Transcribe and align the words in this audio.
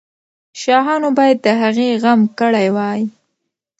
شاهانو 0.61 1.09
باید 1.17 1.37
د 1.45 1.47
هغې 1.61 1.87
غم 2.01 2.21
کړی 2.39 2.67
وای. 2.75 3.01